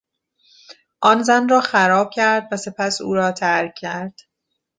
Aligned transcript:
آن 1.01 1.23
زن 1.23 1.49
را 1.49 1.61
خراب 1.61 2.09
کرد 2.09 2.47
و 2.51 2.57
سپس 2.57 3.01
او 3.01 3.13
را 3.13 3.31
ترک 3.31 3.73
کرد. 3.75 4.19